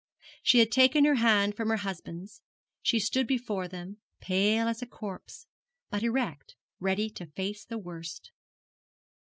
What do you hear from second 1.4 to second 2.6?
from her husband's